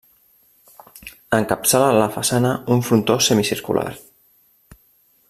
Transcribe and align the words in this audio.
Encapçala 1.39 1.91
la 1.97 2.07
façana 2.17 2.55
un 2.77 2.83
frontó 2.89 3.19
semicircular. 3.29 3.89